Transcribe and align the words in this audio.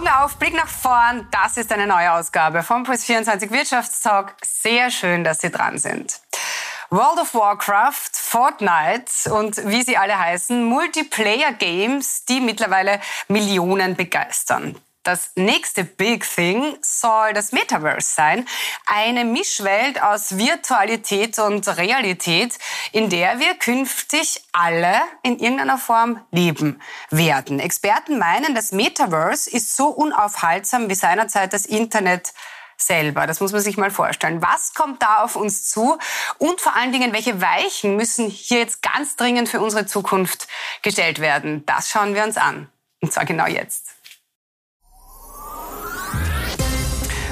Augen 0.00 0.08
auf, 0.08 0.36
Blick 0.36 0.54
nach 0.54 0.68
vorn. 0.68 1.28
Das 1.30 1.58
ist 1.58 1.70
eine 1.72 1.86
neue 1.86 2.12
Ausgabe 2.12 2.62
vom 2.62 2.84
Puls24 2.84 3.50
Wirtschaftstalk. 3.50 4.34
Sehr 4.42 4.90
schön, 4.90 5.24
dass 5.24 5.40
Sie 5.40 5.50
dran 5.50 5.76
sind. 5.76 6.20
World 6.88 7.18
of 7.20 7.34
Warcraft, 7.34 8.10
Fortnite 8.14 9.30
und 9.30 9.58
wie 9.68 9.82
sie 9.82 9.98
alle 9.98 10.18
heißen, 10.18 10.64
Multiplayer-Games, 10.64 12.24
die 12.24 12.40
mittlerweile 12.40 13.00
Millionen 13.28 13.94
begeistern. 13.94 14.76
Das 15.02 15.30
nächste 15.34 15.84
Big 15.84 16.28
Thing 16.28 16.76
soll 16.82 17.32
das 17.32 17.52
Metaverse 17.52 18.12
sein. 18.14 18.46
Eine 18.84 19.24
Mischwelt 19.24 20.02
aus 20.02 20.36
Virtualität 20.36 21.38
und 21.38 21.66
Realität, 21.78 22.58
in 22.92 23.08
der 23.08 23.38
wir 23.38 23.54
künftig 23.54 24.44
alle 24.52 25.00
in 25.22 25.38
irgendeiner 25.38 25.78
Form 25.78 26.20
leben 26.30 26.82
werden. 27.10 27.60
Experten 27.60 28.18
meinen, 28.18 28.54
das 28.54 28.72
Metaverse 28.72 29.48
ist 29.48 29.74
so 29.74 29.88
unaufhaltsam 29.88 30.90
wie 30.90 30.94
seinerzeit 30.94 31.54
das 31.54 31.64
Internet 31.64 32.34
selber. 32.76 33.26
Das 33.26 33.40
muss 33.40 33.52
man 33.52 33.62
sich 33.62 33.78
mal 33.78 33.90
vorstellen. 33.90 34.42
Was 34.42 34.74
kommt 34.74 35.02
da 35.02 35.22
auf 35.22 35.34
uns 35.34 35.70
zu? 35.70 35.98
Und 36.36 36.60
vor 36.60 36.76
allen 36.76 36.92
Dingen, 36.92 37.14
welche 37.14 37.40
Weichen 37.40 37.96
müssen 37.96 38.28
hier 38.28 38.58
jetzt 38.58 38.82
ganz 38.82 39.16
dringend 39.16 39.48
für 39.48 39.60
unsere 39.60 39.86
Zukunft 39.86 40.46
gestellt 40.82 41.20
werden? 41.20 41.64
Das 41.64 41.88
schauen 41.88 42.14
wir 42.14 42.22
uns 42.22 42.36
an. 42.36 42.68
Und 43.00 43.14
zwar 43.14 43.24
genau 43.24 43.46
jetzt. 43.46 43.89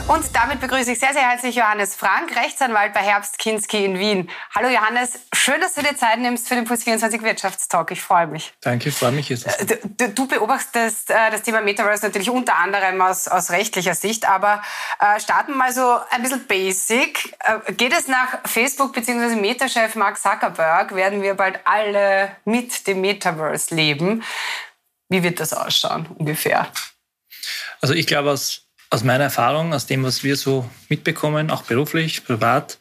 Und 0.09 0.25
damit 0.35 0.61
begrüße 0.63 0.93
ich 0.93 0.99
sehr, 0.99 1.13
sehr 1.13 1.29
herzlich 1.29 1.55
Johannes 1.55 1.95
Frank, 1.95 2.35
Rechtsanwalt 2.35 2.95
bei 2.95 3.01
Herbst 3.01 3.39
Kinski 3.39 3.85
in 3.85 3.99
Wien. 3.99 4.31
Hallo 4.55 4.71
Johannes, 4.71 5.21
schön, 5.35 5.61
dass 5.61 5.75
du 5.75 5.83
dir 5.83 5.95
Zeit 5.99 6.19
nimmst 6.19 6.49
für 6.49 6.55
den 6.55 6.65
Puls 6.65 6.85
24 6.85 7.21
Wirtschaftstalk. 7.21 7.91
Ich 7.91 8.01
freue 8.01 8.27
mich. 8.27 8.55
Danke, 8.63 8.91
freue 8.91 9.13
mich. 9.13 9.31
Ist 9.31 9.45
äh, 9.45 9.79
du, 9.85 10.09
du, 10.09 10.27
beobachtest 10.27 11.11
äh, 11.11 11.31
das 11.31 11.43
Thema 11.43 11.61
Metaverse 11.61 12.07
natürlich 12.07 12.31
unter 12.31 12.57
anderem 12.57 13.03
aus, 13.03 13.29
aus 13.29 13.51
rechtlicher 13.51 13.95
Sicht, 13.95 14.27
aber 14.27 14.63
äh, 14.99 15.21
starten 15.21 15.53
wir 15.53 15.59
mal 15.59 15.73
so 15.75 15.99
ein 16.09 16.23
bisschen 16.23 16.47
basic. 16.47 17.37
Äh, 17.41 17.75
geht 17.75 17.93
es 17.93 18.09
nach 18.09 18.39
Facebook 18.47 18.95
bzw. 18.95 19.37
Meta-Chef 19.37 19.95
Mark 19.95 20.19
Zuckerberg, 20.19 20.95
werden 20.95 21.21
wir 21.21 21.35
bald 21.35 21.61
alle 21.65 22.35
mit 22.47 22.87
dem 22.87 23.03
Metaverse 23.03 23.75
leben. 23.75 24.25
Wie 25.11 25.23
wird 25.23 25.39
das 25.39 25.53
ausschauen 25.53 26.07
ungefähr? 26.17 26.67
Also 27.83 27.93
ich 27.93 28.07
glaube, 28.07 28.31
aus 28.31 28.68
aus 28.91 29.05
meiner 29.05 29.25
Erfahrung, 29.25 29.75
aus 29.75 29.87
dem, 29.87 30.03
was 30.03 30.25
wir 30.25 30.37
so 30.37 30.69
mitbekommen, 30.89 31.51
auch 31.51 31.63
beruflich, 31.63 32.25
privat, 32.25 32.79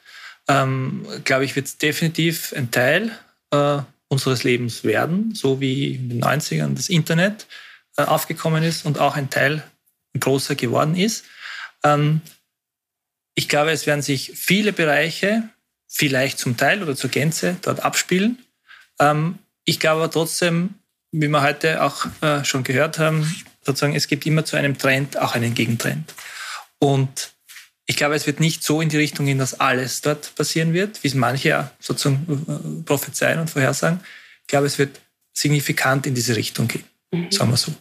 ähm, 0.47 1.05
glaube 1.25 1.45
ich, 1.45 1.55
wird 1.55 1.67
es 1.67 1.77
definitiv 1.77 2.53
ein 2.55 2.71
Teil 2.71 3.11
äh, 3.51 3.79
unseres 4.07 4.43
Lebens 4.43 4.83
werden, 4.83 5.35
so 5.35 5.59
wie 5.59 5.95
in 5.95 6.09
den 6.09 6.23
90ern 6.23 6.75
das 6.75 6.89
Internet 6.89 7.47
äh, 7.97 8.03
aufgekommen 8.03 8.63
ist 8.63 8.85
und 8.85 8.99
auch 8.99 9.15
ein 9.15 9.29
Teil 9.29 9.63
großer 10.17 10.55
geworden 10.55 10.95
ist. 10.95 11.25
Ähm, 11.83 12.21
ich 13.35 13.49
glaube, 13.49 13.71
es 13.71 13.85
werden 13.85 14.01
sich 14.01 14.31
viele 14.35 14.73
Bereiche 14.73 15.49
vielleicht 15.87 16.39
zum 16.39 16.57
Teil 16.57 16.81
oder 16.81 16.95
zur 16.95 17.09
Gänze 17.09 17.57
dort 17.61 17.81
abspielen. 17.81 18.39
Ähm, 18.99 19.39
ich 19.65 19.79
glaube 19.79 20.03
aber 20.03 20.11
trotzdem, 20.11 20.75
wie 21.11 21.27
wir 21.27 21.41
heute 21.41 21.83
auch 21.83 22.07
äh, 22.21 22.43
schon 22.43 22.63
gehört 22.63 22.99
haben, 22.99 23.29
sozusagen, 23.67 23.95
es 23.95 24.07
gibt 24.07 24.25
immer 24.25 24.45
zu 24.45 24.55
einem 24.55 24.77
Trend 24.77 25.17
auch 25.19 25.35
einen 25.35 25.53
Gegentrend. 25.53 26.13
Und 26.79 27.31
ich 27.85 27.95
glaube, 27.95 28.15
es 28.15 28.25
wird 28.25 28.39
nicht 28.39 28.63
so 28.63 28.81
in 28.81 28.89
die 28.89 28.97
Richtung 28.97 29.25
gehen, 29.25 29.37
dass 29.37 29.59
alles 29.59 30.01
dort 30.01 30.33
passieren 30.35 30.73
wird, 30.73 31.03
wie 31.03 31.07
es 31.07 31.13
manche 31.13 31.69
sozusagen 31.79 32.81
äh, 32.81 32.83
prophezeien 32.83 33.39
und 33.39 33.49
vorhersagen. 33.49 34.01
Ich 34.41 34.47
glaube, 34.47 34.65
es 34.65 34.77
wird 34.77 34.99
signifikant 35.33 36.07
in 36.07 36.15
diese 36.15 36.35
Richtung 36.35 36.67
gehen, 36.67 36.83
mhm. 37.11 37.31
sagen 37.31 37.51
wir 37.51 37.57
so. 37.57 37.73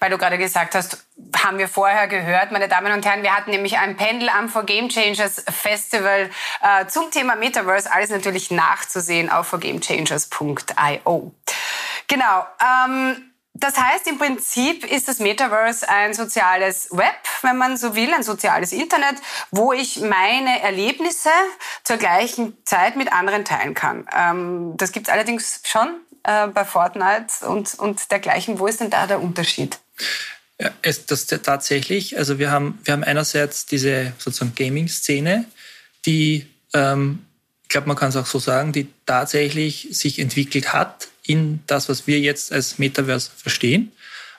Weil 0.00 0.10
du 0.10 0.18
gerade 0.18 0.36
gesagt 0.36 0.74
hast, 0.74 1.04
haben 1.36 1.58
wir 1.58 1.68
vorher 1.68 2.06
gehört, 2.08 2.52
meine 2.52 2.68
Damen 2.68 2.92
und 2.92 3.04
Herren, 3.06 3.22
wir 3.22 3.34
hatten 3.34 3.50
nämlich 3.50 3.78
ein 3.78 3.96
Pendel 3.96 4.28
am 4.28 4.48
For 4.48 4.64
Game 4.64 4.88
Changers 4.88 5.44
Festival 5.48 6.30
äh, 6.62 6.86
zum 6.86 7.10
Thema 7.10 7.36
Metaverse. 7.36 7.90
Alles 7.90 8.10
natürlich 8.10 8.50
nachzusehen 8.50 9.30
auf 9.30 9.48
forgamechangers.io. 9.48 11.34
Genau. 12.08 12.46
Ähm, 12.60 13.31
das 13.54 13.76
heißt, 13.76 14.06
im 14.06 14.18
Prinzip 14.18 14.90
ist 14.90 15.08
das 15.08 15.18
Metaverse 15.18 15.86
ein 15.88 16.14
soziales 16.14 16.88
Web, 16.90 17.14
wenn 17.42 17.58
man 17.58 17.76
so 17.76 17.94
will, 17.94 18.12
ein 18.12 18.22
soziales 18.22 18.72
Internet, 18.72 19.16
wo 19.50 19.72
ich 19.74 20.00
meine 20.00 20.62
Erlebnisse 20.62 21.30
zur 21.84 21.98
gleichen 21.98 22.56
Zeit 22.64 22.96
mit 22.96 23.12
anderen 23.12 23.44
teilen 23.44 23.74
kann. 23.74 24.06
Ähm, 24.16 24.74
das 24.78 24.92
gibt 24.92 25.08
es 25.08 25.12
allerdings 25.12 25.60
schon 25.64 26.00
äh, 26.24 26.46
bei 26.46 26.64
Fortnite 26.64 27.46
und, 27.46 27.74
und 27.78 28.10
dergleichen. 28.10 28.58
Wo 28.58 28.66
ist 28.66 28.80
denn 28.80 28.90
da 28.90 29.06
der 29.06 29.20
Unterschied? 29.20 29.78
Ja, 30.58 30.70
es, 30.80 31.04
das 31.04 31.26
tatsächlich. 31.26 32.16
Also 32.16 32.38
wir 32.38 32.50
haben, 32.50 32.78
wir 32.84 32.92
haben 32.92 33.04
einerseits 33.04 33.66
diese 33.66 34.14
sozusagen 34.16 34.54
Gaming-Szene, 34.54 35.44
die, 36.06 36.48
ähm, 36.72 37.26
ich 37.64 37.68
glaube, 37.68 37.86
man 37.86 37.96
kann 37.98 38.08
es 38.08 38.16
auch 38.16 38.26
so 38.26 38.38
sagen, 38.38 38.72
die 38.72 38.88
tatsächlich 39.04 39.88
sich 39.90 40.18
entwickelt 40.18 40.72
hat 40.72 41.08
in 41.24 41.60
das, 41.66 41.88
was 41.88 42.06
wir 42.06 42.20
jetzt 42.20 42.52
als 42.52 42.78
Metaverse 42.78 43.30
verstehen. 43.36 43.92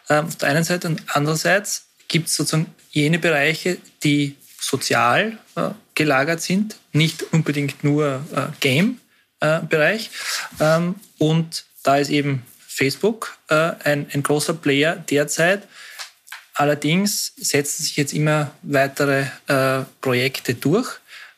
Ähm, 0.09 0.25
auf 0.25 0.35
der 0.35 0.49
einen 0.49 0.63
Seite 0.63 0.87
und 0.87 1.03
andererseits 1.07 1.85
gibt 2.07 2.27
es 2.27 2.35
sozusagen 2.35 2.73
jene 2.91 3.19
Bereiche, 3.19 3.77
die 4.03 4.35
sozial 4.59 5.37
äh, 5.55 5.69
gelagert 5.95 6.41
sind, 6.41 6.75
nicht 6.91 7.23
unbedingt 7.33 7.83
nur 7.83 8.23
äh, 8.33 8.47
Game-Bereich. 8.59 10.09
Äh, 10.59 10.63
ähm, 10.77 10.95
und 11.17 11.65
da 11.83 11.97
ist 11.97 12.09
eben 12.09 12.43
Facebook 12.67 13.37
ein, 13.49 14.07
ein 14.11 14.23
großer 14.23 14.55
Player 14.55 14.95
derzeit. 14.95 15.67
Allerdings 16.55 17.33
setzen 17.35 17.83
sich 17.83 17.97
jetzt 17.97 18.13
immer 18.13 18.49
weitere 18.63 19.25
Projekte 20.01 20.55
durch. 20.55 20.89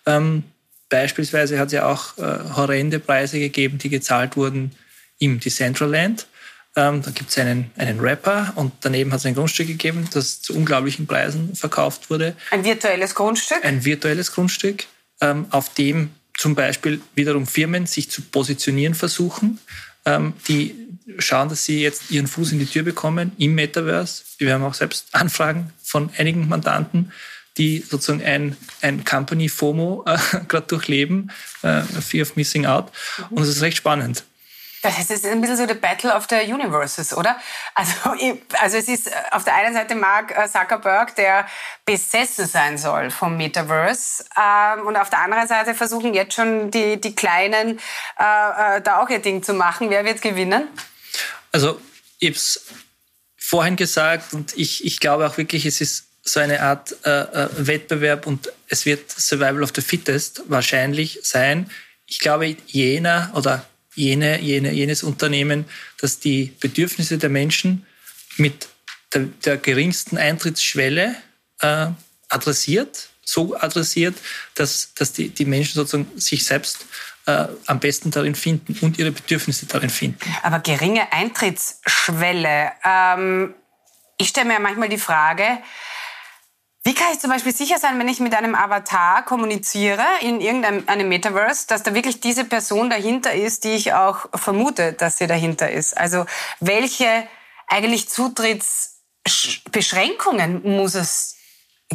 Ähm, 0.06 0.44
beispielsweise 0.88 1.60
hat 1.60 1.68
es 1.68 1.74
ja 1.74 1.88
auch 1.88 2.16
horrende 2.56 3.00
Preise 3.00 3.40
gegeben, 3.40 3.80
die 3.80 3.90
gezahlt 3.90 4.38
wurden 4.38 4.72
im 5.20 5.40
Decentraland. 5.40 6.28
Ähm, 6.76 7.02
da 7.02 7.12
gibt 7.12 7.30
es 7.30 7.38
einen, 7.38 7.72
einen 7.78 8.00
Rapper 8.02 8.52
und 8.56 8.74
daneben 8.82 9.12
hat 9.12 9.20
es 9.20 9.26
ein 9.26 9.36
Grundstück 9.36 9.68
gegeben, 9.68 10.10
das 10.14 10.42
zu 10.42 10.54
unglaublichen 10.54 11.08
Preisen 11.08 11.56
verkauft 11.56 12.10
wurde. 12.10 12.36
Ein 12.52 12.66
virtuelles 12.66 13.16
Grundstück? 13.16 13.64
Ein 13.64 13.86
virtuelles 13.86 14.34
Grundstück, 14.34 14.86
ähm, 15.22 15.46
auf 15.52 15.74
dem 15.74 16.12
zum 16.38 16.54
Beispiel 16.54 17.02
wiederum 17.16 17.48
Firmen 17.48 17.86
sich 17.86 18.12
zu 18.12 18.22
positionieren 18.22 18.94
versuchen, 18.94 19.60
ähm, 20.06 20.34
die 20.50 20.76
schauen, 21.20 21.50
dass 21.50 21.66
sie 21.66 21.82
jetzt 21.82 22.12
ihren 22.12 22.28
Fuß 22.28 22.52
in 22.52 22.60
die 22.60 22.66
Tür 22.66 22.84
bekommen 22.84 23.32
im 23.38 23.56
Metaverse. 23.56 24.24
Wir 24.38 24.54
haben 24.54 24.64
auch 24.64 24.74
selbst 24.74 25.08
Anfragen 25.14 25.72
von 25.82 26.10
einigen 26.18 26.50
Mandanten, 26.50 27.12
die 27.58 27.80
sozusagen 27.80 28.24
ein, 28.24 28.58
ein 28.82 29.06
Company 29.06 29.48
FOMO 29.48 30.04
äh, 30.06 30.18
gerade 30.48 30.68
durchleben, 30.68 31.32
äh, 31.62 31.82
Fear 31.84 32.24
of 32.24 32.36
Missing 32.36 32.66
Out. 32.66 32.92
Und 33.30 33.44
es 33.44 33.50
ist 33.50 33.62
recht 33.62 33.78
spannend. 33.78 34.26
Das 34.86 35.10
ist 35.10 35.26
ein 35.26 35.42
bisschen 35.42 35.58
so 35.58 35.68
the 35.68 35.74
Battle 35.74 36.14
of 36.14 36.28
the 36.30 36.36
Universes, 36.36 37.16
oder? 37.16 37.40
Also, 37.74 37.94
also 38.62 38.78
es 38.78 38.88
ist 38.88 39.10
auf 39.32 39.44
der 39.44 39.56
einen 39.56 39.74
Seite 39.74 39.96
Mark 39.96 40.38
äh, 40.38 40.48
Zuckerberg, 40.48 41.16
der 41.16 41.48
besessen 41.86 42.46
sein 42.46 42.78
soll 42.78 43.10
vom 43.10 43.36
Metaverse. 43.36 44.26
Ähm, 44.38 44.86
und 44.86 44.96
auf 44.96 45.10
der 45.10 45.20
anderen 45.22 45.48
Seite 45.48 45.74
versuchen 45.74 46.14
jetzt 46.14 46.36
schon 46.36 46.70
die, 46.70 47.02
die 47.02 47.16
Kleinen 47.16 47.80
äh, 48.20 48.78
äh 48.78 48.82
da 48.82 49.02
auch 49.02 49.10
ihr 49.10 49.20
Ding 49.20 49.42
zu 49.42 49.54
machen. 49.56 49.90
Wer 49.90 50.06
wird 50.06 50.22
gewinnen? 50.22 50.68
Also 51.52 51.82
ich 52.20 52.30
habe 52.30 52.38
es 52.38 52.66
vorhin 53.38 53.76
gesagt 53.78 54.34
und 54.34 54.56
ich, 54.56 54.86
ich 54.86 55.00
glaube 55.00 55.26
auch 55.26 55.38
wirklich, 55.38 55.66
es 55.66 55.82
ist 55.82 56.08
so 56.22 56.40
eine 56.40 56.62
Art 56.62 56.96
äh, 57.06 57.10
äh, 57.10 57.50
Wettbewerb 57.58 58.28
und 58.28 58.52
es 58.68 58.86
wird 58.86 59.10
Survival 59.10 59.64
of 59.64 59.72
the 59.76 59.82
Fittest 59.82 60.44
wahrscheinlich 60.48 61.20
sein. 61.24 61.72
Ich 62.06 62.20
glaube, 62.20 62.56
jener 62.68 63.32
oder 63.34 63.66
jene, 63.96 64.40
jene, 64.40 64.72
jenes 64.72 65.04
Unternehmen, 65.04 65.66
das 66.00 66.20
die 66.20 66.54
Bedürfnisse 66.60 67.18
der 67.18 67.30
Menschen 67.30 67.86
mit 68.38 68.68
der, 69.14 69.22
der 69.44 69.58
geringsten 69.58 70.18
Eintrittsschwelle 70.18 71.16
äh, 71.62 71.88
adressiert, 72.30 73.10
so 73.24 73.58
adressiert, 73.58 74.16
dass, 74.56 74.94
dass 74.94 75.14
die, 75.14 75.30
die 75.30 75.46
Menschen 75.46 75.76
sozusagen 75.76 76.20
sich 76.20 76.46
selbst 76.46 76.86
äh, 77.26 77.48
am 77.66 77.80
besten 77.80 78.12
darin 78.12 78.36
finden 78.36 78.78
und 78.82 79.00
ihre 79.00 79.12
Bedürfnisse 79.12 79.66
darin 79.66 79.90
finden. 79.90 80.20
Aber 80.44 80.60
geringe 80.60 81.12
Eintrittsschwelle. 81.12 82.72
Ähm, 82.84 83.56
ich 84.18 84.30
stelle 84.30 84.48
mir 84.48 84.60
manchmal 84.60 84.90
die 84.90 84.98
Frage, 84.98 85.60
wie 86.88 86.94
kann 86.94 87.12
ich 87.12 87.20
zum 87.20 87.32
Beispiel 87.32 87.54
sicher 87.54 87.80
sein, 87.80 87.98
wenn 87.98 88.08
ich 88.08 88.20
mit 88.20 88.36
einem 88.36 88.54
Avatar 88.54 89.26
kommuniziere 89.26 90.06
in 90.22 90.40
irgendeinem 90.40 91.10
Metaverse, 91.10 91.66
dass 91.68 91.82
da 91.82 91.96
wirklich 91.96 92.20
diese 92.20 92.46
Person 92.46 92.92
dahinter 92.92 93.34
ist, 93.34 93.64
die 93.64 93.72
ich 93.72 93.94
auch 93.94 94.28
vermute, 94.36 94.94
dass 94.94 95.18
sie 95.18 95.26
dahinter 95.26 95.72
ist? 95.72 95.98
Also 95.98 96.28
welche 96.60 97.28
eigentlich 97.68 98.08
Zutrittsbeschränkungen 98.08 100.62
muss 100.62 100.94
es 100.94 101.38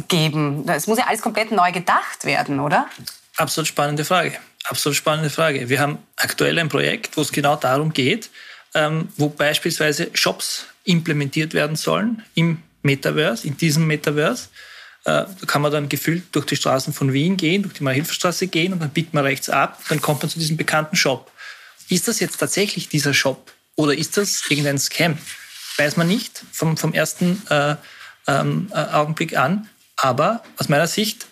geben? 0.09 0.67
Es 0.67 0.87
muss 0.87 0.97
ja 0.97 1.07
alles 1.07 1.21
komplett 1.21 1.53
neu 1.53 1.71
gedacht 1.71 2.25
werden, 2.25 2.59
oder? 2.59 2.89
Absolut 3.37 3.69
spannende 3.69 4.03
Frage. 4.03 4.37
Absolut 4.65 4.97
spannende 4.97 5.29
Frage. 5.29 5.69
Wir 5.69 5.79
haben 5.79 5.99
aktuell 6.17 6.59
ein 6.59 6.67
Projekt, 6.67 7.15
wo 7.15 7.21
es 7.21 7.31
genau 7.31 7.55
darum 7.55 7.93
geht, 7.93 8.29
ähm, 8.73 9.07
wo 9.15 9.29
beispielsweise 9.29 10.09
Shops 10.11 10.65
implementiert 10.83 11.53
werden 11.53 11.77
sollen 11.77 12.25
im 12.35 12.61
Metaverse, 12.83 13.47
in 13.47 13.55
diesem 13.55 13.87
Metaverse. 13.87 14.49
Äh, 15.03 15.25
kann 15.47 15.63
man 15.63 15.71
dann 15.71 15.89
gefühlt 15.89 16.23
durch 16.31 16.45
die 16.45 16.55
Straßen 16.55 16.93
von 16.93 17.11
Wien 17.11 17.35
gehen, 17.35 17.63
durch 17.63 17.73
die 17.73 17.83
Marilferstraße 17.83 18.47
gehen 18.47 18.71
und 18.71 18.81
dann 18.81 18.91
biegt 18.91 19.15
man 19.15 19.23
rechts 19.23 19.49
ab, 19.49 19.81
dann 19.89 19.99
kommt 19.99 20.21
man 20.21 20.29
zu 20.29 20.37
diesem 20.37 20.57
bekannten 20.57 20.95
Shop. 20.95 21.31
Ist 21.89 22.07
das 22.07 22.19
jetzt 22.19 22.39
tatsächlich 22.39 22.87
dieser 22.87 23.13
Shop 23.13 23.51
oder 23.75 23.97
ist 23.97 24.17
das 24.17 24.43
irgendein 24.49 24.77
Scam? 24.77 25.17
Weiß 25.77 25.97
man 25.97 26.07
nicht 26.07 26.43
vom, 26.51 26.77
vom 26.77 26.93
ersten 26.93 27.41
äh, 27.49 27.75
ähm, 28.27 28.71
äh, 28.71 28.75
Augenblick 28.75 29.37
an. 29.37 29.69
Aber 29.97 30.43
aus 30.57 30.69
meiner 30.69 30.87
Sicht, 30.87 31.27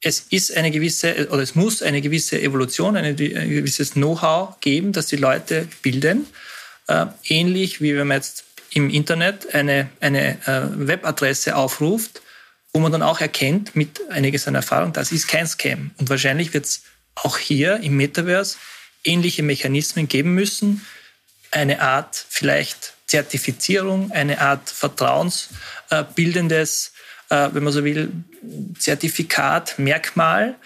es 0.00 0.20
ist 0.30 0.54
eine 0.54 0.70
gewisse, 0.70 1.28
oder 1.30 1.42
es 1.42 1.54
muss 1.54 1.82
eine 1.82 2.02
gewisse 2.02 2.40
Evolution, 2.40 2.96
ein 2.96 3.16
gewisses 3.16 3.92
Know-how 3.92 4.60
geben, 4.60 4.92
dass 4.92 5.06
die 5.06 5.16
Leute 5.16 5.66
bilden. 5.82 6.26
Äh, 6.88 7.06
ähnlich 7.24 7.80
wie 7.80 7.96
wenn 7.96 8.08
man 8.08 8.18
jetzt 8.18 8.44
im 8.70 8.90
Internet 8.90 9.54
eine, 9.54 9.88
eine 10.00 10.46
äh, 10.46 10.86
Webadresse 10.88 11.56
aufruft, 11.56 12.20
wo 12.74 12.80
man 12.80 12.92
dann 12.92 13.02
auch 13.02 13.20
erkennt 13.20 13.76
mit 13.76 14.00
einiges 14.10 14.42
seiner 14.44 14.58
Erfahrung, 14.58 14.92
das 14.92 15.12
ist 15.12 15.28
kein 15.28 15.46
Scam. 15.46 15.92
Und 15.96 16.10
wahrscheinlich 16.10 16.52
wird 16.52 16.66
es 16.66 16.82
auch 17.14 17.38
hier 17.38 17.76
im 17.76 17.96
Metaverse 17.96 18.58
ähnliche 19.04 19.44
Mechanismen 19.44 20.08
geben 20.08 20.34
müssen. 20.34 20.84
Eine 21.52 21.80
Art 21.80 22.26
vielleicht 22.28 22.94
Zertifizierung, 23.06 24.10
eine 24.10 24.40
Art 24.40 24.70
vertrauensbildendes, 24.70 26.92
äh, 27.30 27.50
wenn 27.52 27.62
man 27.62 27.72
so 27.72 27.84
will, 27.84 28.10
Zertifikat, 28.76 29.78
Merkmal, 29.78 30.56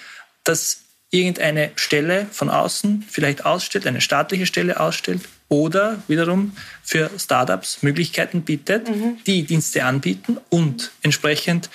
das 0.45 0.79
irgendeine 1.11 1.73
Stelle 1.77 2.27
von 2.33 2.49
außen 2.49 3.05
vielleicht 3.07 3.45
ausstellt, 3.45 3.87
eine 3.87 4.01
staatliche 4.01 4.47
Stelle 4.47 4.81
ausstellt 4.81 5.21
oder 5.49 6.03
wiederum 6.09 6.57
für 6.83 7.11
Startups 7.19 7.83
Möglichkeiten 7.83 8.41
bietet, 8.43 8.89
mhm. 8.89 9.19
die 9.27 9.43
Dienste 9.43 9.85
anbieten 9.85 10.39
und 10.49 10.91
entsprechend 11.03 11.69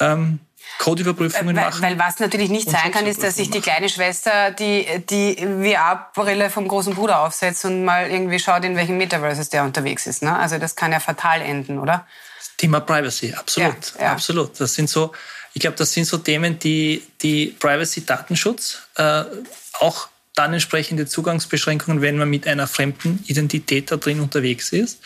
ähm, 0.00 0.40
Codeüberprüfungen 0.78 1.56
weil, 1.56 1.64
machen. 1.64 1.82
Weil 1.82 1.98
was 1.98 2.18
natürlich 2.20 2.50
nicht 2.50 2.70
sein 2.70 2.92
kann, 2.92 3.06
ist, 3.06 3.22
dass 3.22 3.36
sich 3.36 3.50
die 3.50 3.60
kleine 3.60 3.88
Schwester 3.88 4.50
die, 4.52 4.86
die 5.08 5.36
VR-Brille 5.36 6.50
vom 6.50 6.68
großen 6.68 6.94
Bruder 6.94 7.20
aufsetzt 7.20 7.64
und 7.64 7.84
mal 7.84 8.10
irgendwie 8.10 8.38
schaut, 8.38 8.64
in 8.64 8.76
welchem 8.76 8.96
Metaverse 8.96 9.50
der 9.50 9.64
unterwegs 9.64 10.06
ist. 10.06 10.22
Ne? 10.22 10.36
Also 10.36 10.58
das 10.58 10.76
kann 10.76 10.92
ja 10.92 11.00
fatal 11.00 11.40
enden, 11.40 11.78
oder? 11.78 12.06
Thema 12.56 12.80
Privacy, 12.80 13.34
absolut, 13.34 13.94
ja, 13.96 14.04
ja. 14.04 14.12
absolut. 14.12 14.58
Das 14.60 14.74
sind 14.74 14.90
so, 14.90 15.12
ich 15.54 15.60
glaube, 15.60 15.76
das 15.76 15.92
sind 15.92 16.06
so 16.06 16.18
Themen, 16.18 16.58
die, 16.58 17.02
die 17.22 17.56
Privacy-Datenschutz 17.58 18.82
äh, 18.96 19.24
auch 19.80 20.08
dann 20.34 20.52
entsprechende 20.52 21.06
Zugangsbeschränkungen, 21.06 22.00
wenn 22.00 22.16
man 22.16 22.30
mit 22.30 22.46
einer 22.46 22.66
fremden 22.66 23.24
Identität 23.26 23.90
da 23.90 23.96
drin 23.96 24.20
unterwegs 24.20 24.72
ist. 24.72 25.00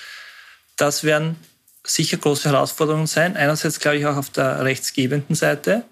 Das 0.76 1.04
werden 1.04 1.36
sicher 1.84 2.16
große 2.16 2.50
Herausforderungen 2.50 3.06
sein. 3.06 3.36
Einerseits 3.36 3.80
glaube 3.80 3.98
ich 3.98 4.06
auch 4.06 4.16
auf 4.16 4.30
der 4.30 4.64
rechtsgebenden 4.64 5.34
Seite 5.34 5.84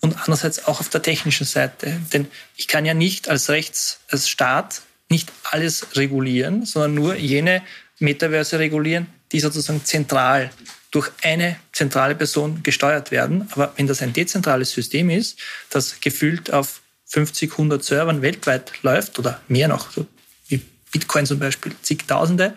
und 0.00 0.16
andererseits 0.16 0.66
auch 0.66 0.80
auf 0.80 0.88
der 0.88 1.02
technischen 1.02 1.46
Seite. 1.46 2.00
Denn 2.12 2.28
ich 2.56 2.68
kann 2.68 2.84
ja 2.84 2.94
nicht 2.94 3.28
als 3.28 3.48
Rechts, 3.48 4.00
als 4.10 4.28
Staat 4.28 4.82
nicht 5.08 5.32
alles 5.50 5.96
regulieren, 5.96 6.66
sondern 6.66 6.94
nur 6.94 7.16
jene 7.16 7.62
Metaverse 7.98 8.58
regulieren, 8.58 9.06
die 9.32 9.40
sozusagen 9.40 9.84
zentral 9.84 10.50
durch 10.90 11.10
eine 11.22 11.56
zentrale 11.72 12.14
Person 12.14 12.62
gesteuert 12.62 13.10
werden. 13.10 13.48
Aber 13.52 13.72
wenn 13.76 13.86
das 13.86 14.02
ein 14.02 14.12
dezentrales 14.12 14.72
System 14.72 15.10
ist, 15.10 15.38
das 15.70 16.00
gefühlt 16.00 16.52
auf 16.52 16.80
50, 17.06 17.52
100 17.52 17.82
Servern 17.82 18.22
weltweit 18.22 18.72
läuft 18.82 19.18
oder 19.18 19.40
mehr 19.48 19.68
noch, 19.68 19.90
so 19.90 20.06
wie 20.48 20.62
Bitcoin 20.92 21.26
zum 21.26 21.38
Beispiel, 21.38 21.74
zigtausende, 21.82 22.54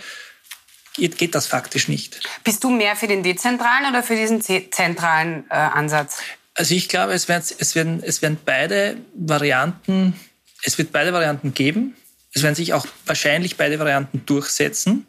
geht, 0.94 1.18
geht 1.18 1.36
das 1.36 1.48
faktisch 1.48 1.88
nicht. 1.88 2.20
Bist 2.44 2.64
du 2.64 2.70
mehr 2.70 2.96
für 2.96 3.08
den 3.08 3.24
dezentralen 3.24 3.90
oder 3.90 4.04
für 4.04 4.16
diesen 4.16 4.42
zentralen 4.42 5.46
äh, 5.50 5.54
Ansatz? 5.54 6.20
Also 6.54 6.76
ich 6.76 6.90
glaube, 6.90 7.14
es 7.14 7.28
werden, 7.28 7.44
es, 7.58 7.76
werden, 7.76 8.04
es 8.04 8.22
werden 8.22 8.38
beide 8.44 8.98
Varianten, 9.14 10.20
es 10.64 10.78
wird 10.78 10.92
beide 10.92 11.14
Varianten 11.14 11.54
geben. 11.54 11.96
Es 12.34 12.44
werden 12.44 12.56
sich 12.56 12.74
auch 12.74 12.86
wahrscheinlich 13.06 13.58
beide 13.58 13.80
Varianten 13.80 14.26
durchsetzen. 14.26 15.06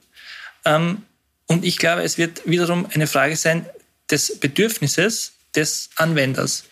Ähm, 0.65 1.03
und 1.47 1.65
ich 1.65 1.79
glaube, 1.79 2.03
es 2.03 2.19
wird 2.19 2.43
wiederum 2.47 2.87
eine 2.95 3.07
Frage 3.07 3.37
sein 3.37 3.67
des 4.11 4.39
Bedürfnisses 4.41 5.33
des 5.55 5.91
Anwenders. 5.97 6.65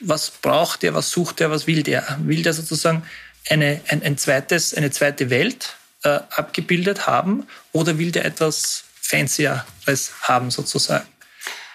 Was 0.00 0.30
braucht 0.30 0.84
er, 0.84 0.94
was 0.94 1.10
sucht 1.10 1.40
er, 1.40 1.50
was 1.50 1.66
will 1.66 1.82
der? 1.82 2.18
Will 2.22 2.42
der 2.42 2.52
sozusagen 2.52 3.02
eine, 3.48 3.80
ein, 3.88 4.02
ein 4.02 4.18
zweites, 4.18 4.74
eine 4.74 4.90
zweite 4.90 5.30
Welt, 5.30 5.76
äh, 6.04 6.20
abgebildet 6.30 7.06
haben 7.06 7.46
oder 7.72 7.98
will 7.98 8.12
der 8.12 8.24
etwas 8.24 8.84
Fancyeres 9.00 10.12
haben 10.22 10.50
sozusagen? 10.50 11.06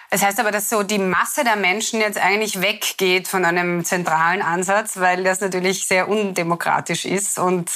Es 0.08 0.20
das 0.20 0.28
heißt 0.28 0.40
aber, 0.40 0.52
dass 0.52 0.68
so 0.68 0.84
die 0.84 0.98
Masse 0.98 1.42
der 1.42 1.56
Menschen 1.56 2.00
jetzt 2.00 2.16
eigentlich 2.16 2.60
weggeht 2.60 3.26
von 3.26 3.44
einem 3.44 3.84
zentralen 3.84 4.40
Ansatz, 4.40 4.98
weil 4.98 5.24
das 5.24 5.40
natürlich 5.40 5.86
sehr 5.86 6.08
undemokratisch 6.08 7.04
ist 7.04 7.38
und 7.38 7.70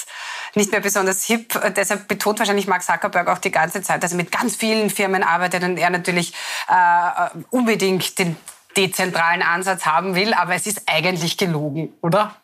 nicht 0.55 0.71
mehr 0.71 0.81
besonders 0.81 1.25
hip. 1.25 1.61
Deshalb 1.77 2.07
betont 2.07 2.39
wahrscheinlich 2.39 2.69
Mark 2.69 2.85
Zuckerberg 2.85 3.29
auch 3.29 3.39
die 3.39 3.51
ganze 3.51 3.83
Zeit, 3.83 4.05
dass 4.05 4.13
er 4.13 4.17
mit 4.17 4.31
ganz 4.31 4.55
vielen 4.55 4.91
Firmen 4.91 5.25
arbeitet 5.25 5.65
und 5.65 5.77
er 5.77 5.91
natürlich 5.91 6.33
äh, 6.69 7.39
unbedingt 7.51 8.19
den 8.19 8.37
dezentralen 8.77 9.43
Ansatz 9.43 9.85
haben 9.85 10.15
will. 10.15 10.33
Aber 10.33 10.55
es 10.55 10.67
ist 10.67 10.83
eigentlich 10.87 11.37
gelogen, 11.37 11.93
oder? 12.01 12.37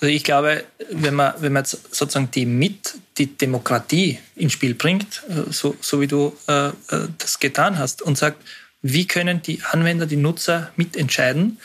Also 0.00 0.06
ich 0.06 0.24
glaube, 0.24 0.64
wenn 0.90 1.14
man, 1.14 1.34
wenn 1.38 1.52
man 1.52 1.64
jetzt 1.64 1.94
sozusagen 1.94 2.30
die 2.30 2.46
mit 2.46 2.94
die 3.18 3.36
Demokratie 3.36 4.18
ins 4.34 4.52
Spiel 4.52 4.74
bringt, 4.74 5.22
äh, 5.28 5.50
so, 5.52 5.76
so 5.80 6.00
wie 6.00 6.06
du 6.06 6.36
äh, 6.48 6.68
äh, 6.68 6.72
das 7.18 7.38
getan 7.38 7.78
hast, 7.78 8.02
und 8.02 8.16
sagt, 8.16 8.42
wie 8.82 9.06
können 9.06 9.42
die 9.42 9.62
Anwender, 9.62 10.06
die 10.06 10.16
Nutzer 10.16 10.72
mitentscheiden, 10.76 11.58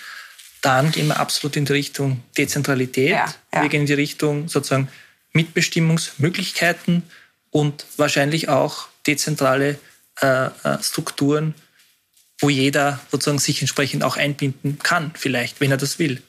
dann 0.62 0.92
gehen 0.92 1.08
wir 1.08 1.19
absolut 1.19 1.56
in 1.56 1.66
die 1.66 1.74
Richtung 1.74 2.24
Dezentralität. 2.38 3.12
Ja, 3.12 3.34
ja. 3.54 3.62
Wir 3.62 3.69
gehen 3.69 3.81
in 3.81 3.88
die 3.88 3.94
Richtung 3.94 4.48
sozusagen 4.48 4.90
Mitbestimmungsmöglichkeiten 5.34 7.04
und 7.50 7.86
wahrscheinlich 7.98 8.50
auch 8.50 8.88
dezentrale 9.08 9.80
äh, 10.22 10.46
äh 10.46 10.50
Strukturen, 10.81 11.56
wo 12.41 12.49
jeder 12.49 12.99
sozusagen 13.09 13.39
sich 13.39 13.61
entsprechend 13.61 14.03
auch 14.03 14.17
einbinden 14.17 14.79
kann, 14.79 15.11
vielleicht, 15.15 15.61
wenn 15.61 15.71
er 15.71 15.77
das 15.77 15.99
will. 15.99 16.21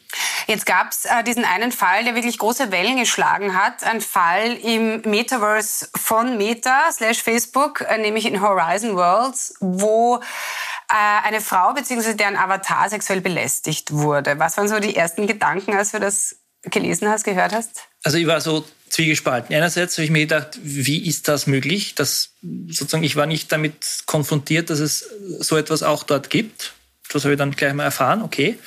Jetzt 0.47 0.67
gab 0.67 0.91
es 0.91 1.07
äh, 1.07 1.25
diesen 1.25 1.45
einen 1.45 1.73
Fall, 1.73 2.05
der 2.05 2.15
wirklich 2.15 2.39
große 2.39 2.71
Wellen 2.71 2.99
geschlagen 2.99 3.57
hat. 3.57 3.83
Ein 3.85 4.01
Fall 4.01 4.55
im 4.57 5.01
Metaverse 5.03 5.89
von 5.97 6.37
Meta 6.37 6.91
slash 6.93 7.23
Facebook, 7.23 7.81
äh, 7.81 7.99
nämlich 7.99 8.27
in 8.27 8.43
Horizon 8.43 8.95
Worlds, 8.97 9.55
wo 9.61 10.17
äh, 10.17 11.27
eine 11.27 11.41
Frau 11.41 11.73
bzw. 11.73 12.15
deren 12.15 12.37
Avatar 12.37 12.91
sexuell 12.91 13.23
belästigt 13.23 13.93
wurde. 13.93 14.39
Was 14.39 14.59
waren 14.59 14.69
so 14.69 14.79
die 14.81 14.95
ersten 14.95 15.27
Gedanken, 15.27 15.75
als 15.75 15.93
du 15.93 16.01
das 16.01 16.37
gelesen 16.65 17.09
hast, 17.09 17.25
gehört 17.25 17.53
hast? 17.53 17.89
Also 18.05 18.19
ich 18.19 18.27
war 18.27 18.41
so 18.41 18.65
zwiegespalten. 18.93 19.57
Einerseits 19.57 19.97
habe 19.97 20.05
ich 20.05 20.11
mir 20.11 20.21
gedacht, 20.21 20.59
wie 20.63 21.07
ist 21.07 21.27
das 21.27 21.47
möglich? 21.47 21.95
Dass 21.95 22.35
sozusagen 22.69 23.05
ich 23.05 23.17
war 23.17 23.25
nicht 23.25 23.51
damit 23.51 24.03
konfrontiert, 24.05 24.69
dass 24.69 24.81
es 24.81 25.09
so 25.41 25.57
etwas 25.57 25.83
auch 25.83 26.03
dort 26.03 26.29
gibt. 26.29 26.75
Das 27.11 27.25
habe 27.25 27.33
ich 27.33 27.39
dann 27.39 27.53
gleich 27.53 27.73
mal 27.73 27.85
erfahren. 27.85 28.23
Okay. 28.23 28.59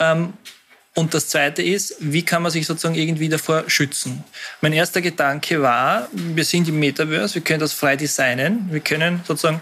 Ähm, 0.00 0.32
und 0.94 1.14
das 1.14 1.28
Zweite 1.28 1.62
ist, 1.62 1.94
wie 2.00 2.24
kann 2.24 2.42
man 2.42 2.50
sich 2.50 2.66
sozusagen 2.66 2.96
irgendwie 2.96 3.28
davor 3.28 3.70
schützen? 3.70 4.24
Mein 4.60 4.72
erster 4.72 5.00
Gedanke 5.00 5.62
war, 5.62 6.08
wir 6.10 6.44
sind 6.44 6.66
im 6.66 6.80
Metaverse, 6.80 7.36
wir 7.36 7.42
können 7.42 7.60
das 7.60 7.72
frei 7.72 7.94
designen, 7.94 8.66
wir 8.72 8.80
können 8.80 9.20
sozusagen 9.28 9.60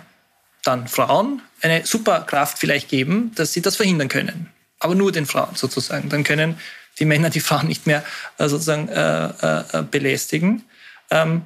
dann 0.64 0.88
Frauen 0.88 1.42
eine 1.60 1.84
Superkraft 1.84 2.58
vielleicht 2.58 2.88
geben, 2.88 3.32
dass 3.34 3.52
sie 3.52 3.60
das 3.60 3.76
verhindern 3.76 4.08
können. 4.08 4.48
Aber 4.78 4.94
nur 4.94 5.12
den 5.12 5.26
Frauen 5.26 5.56
sozusagen. 5.56 6.08
Dann 6.08 6.24
können 6.24 6.58
die 6.98 7.04
Männer 7.04 7.30
die 7.30 7.40
Frauen 7.40 7.66
nicht 7.66 7.86
mehr 7.86 8.04
äh, 8.38 8.48
sozusagen 8.48 8.88
äh, 8.88 9.26
äh, 9.26 9.82
belästigen. 9.82 10.64
Ähm, 11.10 11.42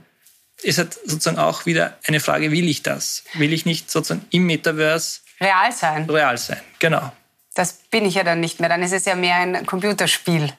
ist 0.62 0.78
halt 0.78 0.94
sozusagen 0.94 1.38
auch 1.38 1.66
wieder 1.66 1.96
eine 2.06 2.20
Frage, 2.20 2.50
will 2.50 2.68
ich 2.68 2.82
das? 2.82 3.24
Will 3.34 3.52
ich 3.52 3.64
nicht 3.64 3.90
sozusagen 3.90 4.26
im 4.30 4.46
Metaverse 4.46 5.20
real 5.40 5.72
sein? 5.72 6.08
Real 6.08 6.36
sein, 6.36 6.60
genau. 6.78 7.12
Das 7.54 7.72
bin 7.90 8.04
ich 8.04 8.14
ja 8.14 8.24
dann 8.24 8.40
nicht 8.40 8.60
mehr. 8.60 8.68
Dann 8.68 8.82
ist 8.82 8.92
es 8.92 9.04
ja 9.06 9.14
mehr 9.14 9.36
ein 9.36 9.66
Computerspiel. 9.66 10.52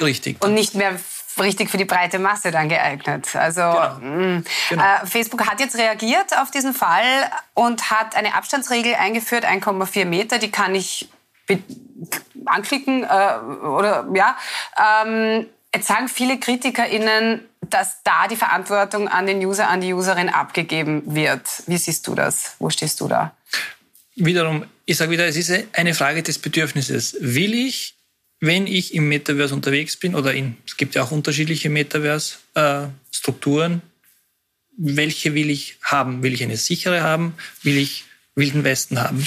Richtig. 0.00 0.42
Und 0.44 0.54
nicht 0.54 0.74
mehr 0.74 0.98
richtig 1.40 1.70
für 1.70 1.76
die 1.76 1.84
breite 1.84 2.18
Masse 2.18 2.50
dann 2.50 2.68
geeignet. 2.68 3.34
Also 3.34 3.60
genau. 3.60 3.98
Mm. 4.00 4.44
genau. 4.68 4.82
Äh, 4.82 5.06
Facebook 5.06 5.46
hat 5.46 5.60
jetzt 5.60 5.76
reagiert 5.76 6.36
auf 6.38 6.50
diesen 6.50 6.74
Fall 6.74 7.30
und 7.54 7.90
hat 7.90 8.16
eine 8.16 8.34
Abstandsregel 8.34 8.94
eingeführt, 8.94 9.44
1,4 9.44 10.04
Meter. 10.04 10.38
Die 10.38 10.50
kann 10.50 10.74
ich 10.74 11.08
anklicken 12.44 13.04
äh, 13.04 13.66
oder 13.66 14.06
ja. 14.14 14.36
Ähm, 15.04 15.46
jetzt 15.74 15.88
sagen 15.88 16.08
viele 16.08 16.38
KritikerInnen, 16.38 17.40
dass 17.60 18.02
da 18.02 18.28
die 18.28 18.36
Verantwortung 18.36 19.08
an 19.08 19.26
den 19.26 19.44
User, 19.44 19.68
an 19.68 19.80
die 19.80 19.94
Userin 19.94 20.28
abgegeben 20.28 21.02
wird. 21.06 21.48
Wie 21.66 21.76
siehst 21.76 22.06
du 22.06 22.14
das? 22.14 22.54
Wo 22.58 22.70
stehst 22.70 23.00
du 23.00 23.08
da? 23.08 23.34
Wiederum, 24.14 24.64
ich 24.84 24.96
sage 24.96 25.10
wieder, 25.12 25.26
es 25.26 25.36
ist 25.36 25.52
eine 25.74 25.94
Frage 25.94 26.22
des 26.22 26.38
Bedürfnisses. 26.38 27.16
Will 27.20 27.54
ich, 27.54 27.96
wenn 28.40 28.66
ich 28.66 28.94
im 28.94 29.08
Metaverse 29.08 29.54
unterwegs 29.54 29.96
bin, 29.96 30.14
oder 30.14 30.34
in, 30.34 30.58
es 30.66 30.76
gibt 30.76 30.94
ja 30.94 31.02
auch 31.02 31.10
unterschiedliche 31.10 31.70
Metaverse-Strukturen, 31.70 33.80
welche 34.76 35.34
will 35.34 35.50
ich 35.50 35.78
haben? 35.82 36.22
Will 36.22 36.34
ich 36.34 36.42
eine 36.42 36.56
sichere 36.56 37.02
haben? 37.02 37.34
Will 37.62 37.76
ich 37.76 38.04
Wilden 38.34 38.64
Westen 38.64 39.00
haben? 39.00 39.26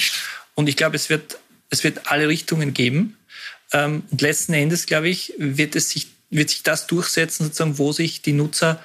und 0.56 0.68
ich 0.68 0.78
glaube, 0.78 0.96
es 0.96 1.10
wird, 1.10 1.38
es 1.72 1.84
wird 1.84 2.12
alle 2.12 2.28
Richtungen 2.28 2.74
geben. 2.76 3.18
Ähm, 3.74 4.04
und 4.12 4.22
letzten 4.22 4.54
Endes, 4.54 4.86
glaube 4.86 5.10
ich, 5.10 5.34
wird, 5.38 5.76
es 5.76 5.90
sich, 5.90 6.08
wird 6.30 6.50
sich 6.50 6.62
das 6.62 6.86
durchsetzen, 6.86 7.46
sozusagen, 7.46 7.80
wo 7.80 7.92
sich 7.92 8.22
die 8.22 8.34
Nutzer 8.34 8.84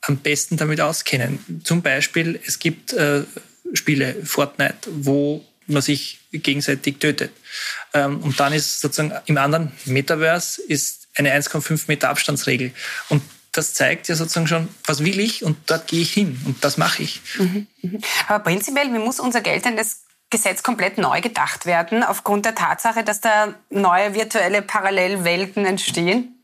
am 0.00 0.18
besten 0.18 0.56
damit 0.56 0.80
auskennen. 0.80 1.62
Zum 1.64 1.82
Beispiel, 1.82 2.40
es 2.46 2.58
gibt 2.58 2.92
äh, 2.92 3.24
Spiele, 3.72 4.16
Fortnite, 4.24 4.88
wo 4.90 5.44
man 5.66 5.82
sich 5.82 6.20
gegenseitig 6.32 6.98
tötet. 6.98 7.32
Ähm, 7.92 8.20
und 8.20 8.38
dann 8.38 8.52
ist 8.52 8.80
sozusagen 8.80 9.12
im 9.26 9.38
anderen 9.38 9.72
Metaverse 9.84 10.62
ist 10.62 11.08
eine 11.16 11.34
1,5 11.34 11.84
Meter 11.88 12.10
Abstandsregel. 12.10 12.72
Und 13.08 13.22
das 13.52 13.72
zeigt 13.72 14.08
ja 14.08 14.16
sozusagen 14.16 14.48
schon, 14.48 14.68
was 14.84 15.04
will 15.04 15.20
ich 15.20 15.44
und 15.44 15.56
dort 15.66 15.86
gehe 15.86 16.02
ich 16.02 16.12
hin 16.12 16.40
und 16.44 16.64
das 16.64 16.76
mache 16.76 17.04
ich. 17.04 17.20
Mhm, 17.38 17.66
mhm. 17.82 18.00
Aber 18.26 18.42
prinzipiell, 18.44 18.92
wie 18.92 18.98
muss 18.98 19.20
unser 19.20 19.40
geltendes 19.40 20.03
Gesetz 20.34 20.64
komplett 20.64 20.98
neu 20.98 21.20
gedacht 21.20 21.64
werden, 21.64 22.02
aufgrund 22.02 22.44
der 22.44 22.56
Tatsache, 22.56 23.04
dass 23.04 23.20
da 23.20 23.54
neue 23.70 24.14
virtuelle 24.14 24.62
Parallelwelten 24.62 25.64
entstehen? 25.64 26.34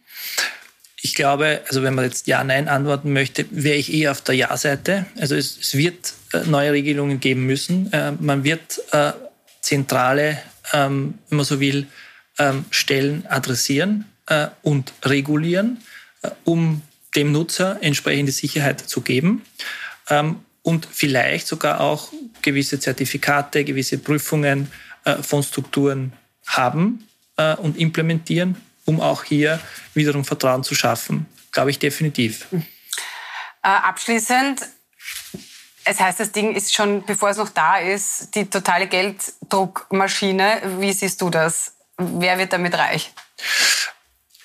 Ich 1.03 1.17
glaube, 1.17 1.63
also 1.67 1.83
wenn 1.83 1.97
man 1.97 2.05
jetzt 2.05 2.29
Ja, 2.29 2.45
Nein 2.45 2.69
antworten 2.69 3.13
möchte, 3.13 3.47
wäre 3.51 3.77
ich 3.77 3.93
eher 3.93 4.13
auf 4.13 4.21
der 4.21 4.37
Ja-Seite. 4.37 5.07
Also 5.19 5.35
es, 5.35 5.59
es, 5.59 5.75
wird 5.75 6.15
äh, 6.33 6.45
neue 6.45 6.71
Regelungen 6.71 7.19
geben 7.19 7.47
müssen. 7.47 7.93
Äh, 7.93 8.13
man 8.13 8.45
wird 8.45 8.81
äh, 8.93 9.11
zentrale, 9.61 10.41
ähm, 10.73 11.19
wenn 11.29 11.37
man 11.39 11.45
so 11.45 11.59
will, 11.59 11.89
ähm, 12.39 12.67
Stellen 12.71 13.27
adressieren 13.29 14.05
und 14.63 14.93
regulieren, 15.05 15.83
um 16.45 16.83
dem 17.17 17.33
Nutzer 17.33 17.79
entsprechende 17.81 18.31
Sicherheit 18.31 18.79
zu 18.79 19.01
geben. 19.01 19.43
Und 20.63 20.87
vielleicht 20.91 21.47
sogar 21.47 21.81
auch 21.81 22.13
gewisse 22.43 22.79
Zertifikate, 22.79 23.65
gewisse 23.65 23.99
Prüfungen 23.99 24.71
äh, 25.05 25.23
von 25.23 25.43
Strukturen 25.43 26.13
haben 26.47 27.09
äh, 27.37 27.55
und 27.57 27.79
implementieren, 27.79 28.57
um 28.85 29.01
auch 29.01 29.25
hier 29.25 29.61
wiederum 29.95 30.25
Vertrauen 30.25 30.63
zu 30.63 30.75
schaffen. 30.75 31.27
Glaube 31.53 31.71
ich 31.71 31.79
definitiv. 31.79 32.47
Äh, 32.53 33.69
abschließend, 33.69 34.61
es 35.85 36.01
heißt, 36.01 36.21
das 36.21 36.33
Ding 36.33 36.55
ist 36.55 36.75
schon, 36.75 37.05
bevor 37.05 37.31
es 37.31 37.37
noch 37.37 37.49
da 37.49 37.79
ist, 37.79 38.35
die 38.35 38.45
totale 38.47 38.87
Gelddruckmaschine. 38.87 40.79
Wie 40.79 40.93
siehst 40.93 41.21
du 41.21 41.31
das? 41.31 41.73
Wer 41.97 42.39
wird 42.39 42.53
damit 42.53 42.75
reich? 42.77 43.13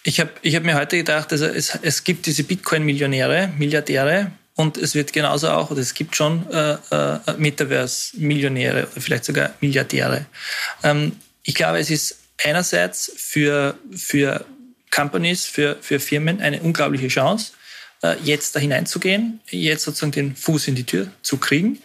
Ich 0.04 0.20
habe 0.20 0.32
ich 0.42 0.56
hab 0.56 0.64
mir 0.64 0.76
heute 0.76 0.98
gedacht, 0.98 1.32
also 1.32 1.46
es, 1.46 1.78
es 1.82 2.04
gibt 2.04 2.26
diese 2.26 2.44
Bitcoin-Millionäre, 2.44 3.52
Milliardäre, 3.58 4.32
und 4.56 4.78
es 4.78 4.96
wird 4.96 5.12
genauso 5.12 5.50
auch, 5.50 5.70
oder 5.72 5.82
es 5.82 5.94
gibt 5.94 6.16
schon 6.16 6.50
äh, 6.50 6.78
äh, 6.92 7.20
Metaverse-Millionäre 7.38 8.88
oder 8.92 9.02
vielleicht 9.02 9.26
sogar 9.26 9.54
Milliardäre. 9.60 10.26
Ähm, 10.84 11.18
ich 11.44 11.56
glaube, 11.56 11.80
es 11.80 11.90
ist 11.90 12.18
einerseits 12.44 13.12
für, 13.18 13.78
für 13.94 14.46
Companies, 14.92 15.46
für, 15.46 15.78
für 15.82 16.00
Firmen 16.00 16.42
eine 16.42 16.62
unglaubliche 16.62 17.10
Chance, 17.10 17.52
äh, 18.02 18.16
jetzt 18.24 18.56
da 18.56 18.60
hineinzugehen, 18.60 19.42
jetzt 19.50 19.84
sozusagen 19.84 20.14
den 20.14 20.36
Fuß 20.36 20.70
in 20.70 20.76
die 20.76 20.86
Tür 20.86 21.12
zu 21.22 21.38
kriegen. 21.38 21.82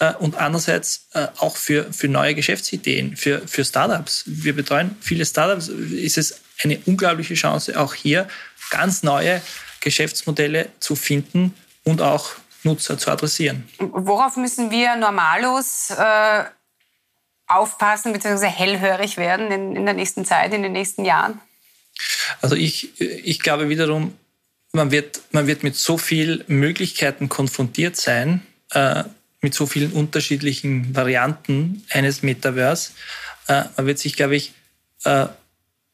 Äh, 0.00 0.14
und 0.14 0.36
andererseits 0.36 1.08
äh, 1.12 1.26
auch 1.36 1.56
für, 1.56 1.92
für 1.92 2.08
neue 2.08 2.34
Geschäftsideen, 2.34 3.16
für, 3.16 3.46
für 3.46 3.66
Startups. 3.66 4.24
Wir 4.26 4.54
betreuen 4.54 4.96
viele 5.00 5.26
Startups. 5.26 5.68
Ist 5.68 6.16
es 6.16 6.40
eine 6.62 6.78
unglaubliche 6.86 7.34
Chance, 7.34 7.78
auch 7.78 7.92
hier 7.92 8.28
ganz 8.70 9.02
neue 9.02 9.42
Geschäftsmodelle 9.80 10.70
zu 10.80 10.96
finden, 10.96 11.54
und 11.84 12.02
auch 12.02 12.32
Nutzer 12.62 12.98
zu 12.98 13.10
adressieren. 13.10 13.68
Worauf 13.78 14.36
müssen 14.36 14.70
wir 14.70 14.96
normalos 14.96 15.90
äh, 15.90 16.44
aufpassen 17.46 18.12
bzw. 18.12 18.46
hellhörig 18.46 19.16
werden 19.16 19.50
in, 19.50 19.76
in 19.76 19.84
der 19.84 19.94
nächsten 19.94 20.24
Zeit, 20.24 20.52
in 20.52 20.62
den 20.62 20.72
nächsten 20.72 21.04
Jahren? 21.04 21.40
Also 22.40 22.56
ich, 22.56 23.00
ich 23.00 23.40
glaube 23.40 23.68
wiederum, 23.68 24.16
man 24.72 24.90
wird, 24.90 25.20
man 25.30 25.46
wird 25.46 25.62
mit 25.62 25.76
so 25.76 25.98
vielen 25.98 26.42
Möglichkeiten 26.48 27.28
konfrontiert 27.28 27.96
sein, 27.96 28.44
äh, 28.72 29.04
mit 29.40 29.54
so 29.54 29.66
vielen 29.66 29.92
unterschiedlichen 29.92 30.96
Varianten 30.96 31.84
eines 31.90 32.22
Metaverse. 32.22 32.92
Äh, 33.46 33.64
man 33.76 33.86
wird 33.86 33.98
sich, 33.98 34.16
glaube 34.16 34.36
ich, 34.36 34.52
äh, 35.04 35.26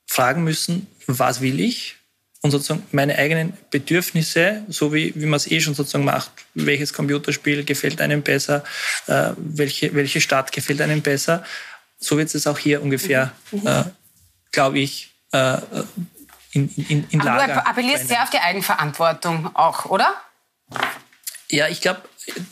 fragen 0.06 0.44
müssen, 0.44 0.86
was 1.06 1.40
will 1.40 1.60
ich? 1.60 1.96
Und 2.42 2.50
sozusagen 2.50 2.86
meine 2.92 3.16
eigenen 3.18 3.52
Bedürfnisse, 3.70 4.62
so 4.68 4.92
wie, 4.94 5.12
wie 5.14 5.26
man 5.26 5.36
es 5.36 5.50
eh 5.50 5.60
schon 5.60 5.74
sozusagen 5.74 6.04
macht, 6.04 6.30
welches 6.54 6.92
Computerspiel 6.92 7.64
gefällt 7.64 8.00
einem 8.00 8.22
besser, 8.22 8.64
äh, 9.06 9.32
welche, 9.36 9.94
welche 9.94 10.20
Stadt 10.20 10.50
gefällt 10.52 10.80
einem 10.80 11.02
besser, 11.02 11.44
so 11.98 12.16
wird 12.16 12.34
es 12.34 12.46
auch 12.46 12.58
hier 12.58 12.82
ungefähr, 12.82 13.32
mhm. 13.52 13.66
äh, 13.66 13.84
glaube 14.52 14.78
ich, 14.78 15.12
äh, 15.32 15.58
in, 16.52 16.68
in, 16.88 17.06
in 17.10 17.20
Lager. 17.20 17.44
Aber 17.44 17.54
du 17.54 17.66
appellierst 17.66 18.08
sehr 18.08 18.22
auf 18.22 18.30
die 18.30 18.38
Eigenverantwortung 18.38 19.54
auch, 19.54 19.84
oder? 19.84 20.14
Ja, 21.48 21.68
ich 21.68 21.80
glaube, 21.80 22.00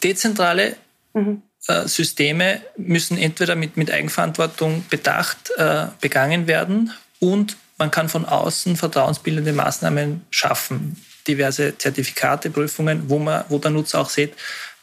dezentrale 0.02 0.76
mhm. 1.14 1.42
äh, 1.66 1.88
Systeme 1.88 2.61
müssen 2.76 3.16
entweder 3.16 3.54
mit, 3.54 3.76
mit 3.76 3.90
Eigenverantwortung 3.90 4.85
bedacht 4.90 5.50
äh, 5.57 5.87
begangen 6.00 6.47
werden 6.47 6.92
und 7.21 7.57
man 7.78 7.90
kann 7.90 8.08
von 8.08 8.25
außen 8.25 8.76
vertrauensbildende 8.76 9.52
Maßnahmen 9.52 10.23
schaffen, 10.30 11.00
diverse 11.26 11.78
Zertifikate, 11.78 12.50
Prüfungen, 12.50 13.08
wo, 13.08 13.18
man, 13.18 13.44
wo 13.49 13.58
der 13.58 13.70
Nutzer 13.70 14.00
auch 14.00 14.11
sieht, 14.11 14.35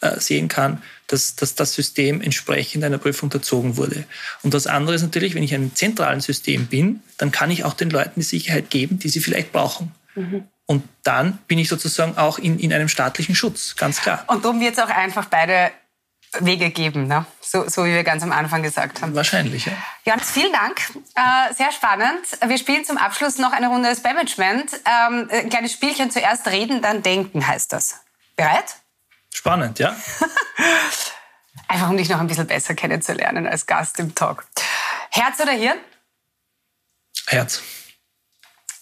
äh, 0.01 0.19
sehen 0.19 0.47
kann, 0.47 0.81
dass, 1.07 1.35
dass 1.35 1.55
das 1.55 1.73
System 1.73 2.21
entsprechend 2.21 2.83
einer 2.83 2.97
Prüfung 2.97 3.27
unterzogen 3.27 3.77
wurde. 3.77 4.05
Und 4.43 4.53
das 4.53 4.67
andere 4.67 4.95
ist 4.95 5.01
natürlich, 5.01 5.35
wenn 5.35 5.43
ich 5.43 5.51
in 5.51 5.61
einem 5.61 5.75
zentralen 5.75 6.21
System 6.21 6.67
bin, 6.67 7.01
dann 7.17 7.31
kann 7.31 7.51
ich 7.51 7.63
auch 7.63 7.73
den 7.73 7.89
Leuten 7.89 8.19
die 8.19 8.23
Sicherheit 8.23 8.69
geben, 8.69 8.99
die 8.99 9.09
sie 9.09 9.19
vielleicht 9.19 9.51
brauchen. 9.51 9.91
Mhm. 10.15 10.43
Und 10.65 10.83
dann 11.03 11.37
bin 11.47 11.59
ich 11.59 11.69
sozusagen 11.69 12.17
auch 12.17 12.39
in, 12.39 12.57
in 12.57 12.73
einem 12.73 12.89
staatlichen 12.89 13.35
Schutz, 13.35 13.75
ganz 13.75 14.01
klar. 14.01 14.23
Und 14.27 14.43
darum 14.45 14.59
wird 14.59 14.73
es 14.73 14.79
auch 14.79 14.89
einfach 14.89 15.25
beide 15.25 15.71
Wege 16.39 16.69
geben, 16.69 17.07
ne? 17.07 17.25
so, 17.55 17.69
so 17.69 17.85
wie 17.85 17.93
wir 17.93 18.03
ganz 18.03 18.23
am 18.23 18.31
Anfang 18.31 18.63
gesagt 18.63 19.01
haben. 19.01 19.15
Wahrscheinlich, 19.15 19.65
ja. 19.65 19.73
Johannes, 20.05 20.31
vielen 20.31 20.51
Dank. 20.51 20.81
Äh, 21.15 21.53
sehr 21.53 21.71
spannend. 21.71 22.25
Wir 22.45 22.57
spielen 22.57 22.83
zum 22.83 22.97
Abschluss 22.97 23.37
noch 23.37 23.51
eine 23.51 23.67
Runde 23.67 23.89
des 23.89 24.03
Management. 24.03 24.73
Ähm, 24.85 25.29
ein 25.31 25.49
kleines 25.49 25.71
Spielchen 25.71 26.11
zuerst 26.11 26.47
reden, 26.47 26.81
dann 26.81 27.01
denken 27.01 27.45
heißt 27.47 27.71
das. 27.71 27.99
Bereit? 28.35 28.75
Spannend, 29.33 29.79
ja. 29.79 29.95
Einfach 31.67 31.89
um 31.89 31.97
dich 31.97 32.09
noch 32.09 32.19
ein 32.19 32.27
bisschen 32.27 32.47
besser 32.47 32.73
kennenzulernen 32.75 33.47
als 33.47 33.65
Gast 33.65 33.99
im 33.99 34.13
Talk. 34.13 34.45
Herz 35.11 35.39
oder 35.39 35.53
Hirn? 35.53 35.77
Herz. 37.27 37.61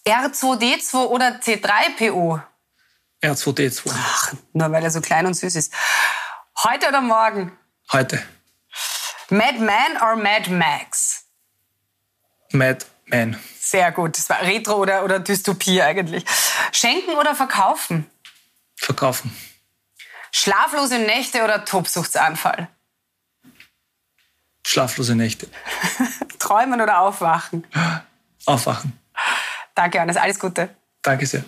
R2D2 0.05 0.95
oder 0.95 1.39
C3PO? 1.39 2.41
R2D2. 3.23 3.91
Ach, 3.93 4.33
nur 4.51 4.71
weil 4.71 4.83
er 4.83 4.91
so 4.91 4.99
klein 4.99 5.25
und 5.25 5.33
süß 5.33 5.55
ist. 5.55 5.73
Heute 6.63 6.87
oder 6.87 7.01
morgen? 7.01 7.51
Heute. 7.91 8.23
Mad 9.29 9.59
Man 9.59 10.01
or 10.01 10.15
Mad 10.15 10.49
Max? 10.49 11.25
Mad 12.51 12.85
Man. 13.07 13.37
Sehr 13.59 13.91
gut. 13.91 14.17
Das 14.17 14.29
war 14.29 14.41
Retro 14.41 14.75
oder, 14.75 15.03
oder 15.03 15.19
Dystopie 15.19 15.81
eigentlich. 15.81 16.23
Schenken 16.71 17.15
oder 17.15 17.35
verkaufen? 17.35 18.09
Verkaufen. 18.77 19.35
Schlaflose 20.31 20.99
Nächte 20.99 21.43
oder 21.43 21.65
Tobsuchtsanfall? 21.65 22.69
Schlaflose 24.65 25.15
Nächte. 25.15 25.49
Träumen 26.39 26.79
oder 26.79 26.99
aufwachen? 26.99 27.67
Aufwachen. 28.45 28.97
Danke, 29.75 29.97
Johannes. 29.97 30.15
Alles 30.15 30.39
Gute. 30.39 30.73
Danke 31.01 31.25
sehr. 31.25 31.43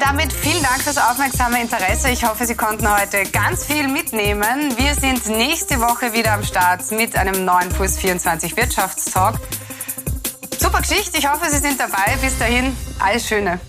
Damit 0.00 0.32
vielen 0.32 0.62
Dank 0.62 0.82
fürs 0.82 0.98
aufmerksame 0.98 1.60
Interesse. 1.60 2.10
Ich 2.10 2.24
hoffe, 2.24 2.46
Sie 2.46 2.54
konnten 2.54 2.90
heute 2.90 3.22
ganz 3.30 3.64
viel 3.64 3.86
mitnehmen. 3.86 4.74
Wir 4.76 4.94
sind 4.94 5.26
nächste 5.28 5.80
Woche 5.80 6.12
wieder 6.12 6.32
am 6.32 6.42
Start 6.42 6.90
mit 6.90 7.16
einem 7.16 7.44
neuen 7.44 7.68
Puls 7.68 7.98
24 7.98 8.56
Wirtschaftstalk. 8.56 9.38
Super 10.58 10.80
Geschichte. 10.80 11.18
Ich 11.18 11.30
hoffe, 11.30 11.50
Sie 11.50 11.58
sind 11.58 11.78
dabei. 11.78 12.16
Bis 12.22 12.38
dahin, 12.38 12.76
alles 12.98 13.26
Schöne. 13.28 13.60